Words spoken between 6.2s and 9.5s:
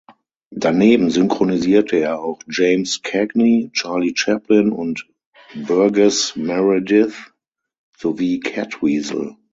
Meredith, sowie Catweazle.